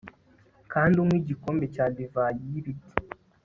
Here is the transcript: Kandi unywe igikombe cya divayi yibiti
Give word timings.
Kandi 0.71 0.95
unywe 0.97 1.17
igikombe 1.19 1.65
cya 1.75 1.85
divayi 1.95 2.41
yibiti 2.51 2.89